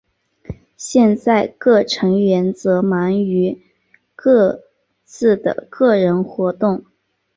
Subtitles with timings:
[0.75, 3.61] 现在各成员则忙于
[4.15, 4.63] 各
[5.03, 6.85] 自的个人活动。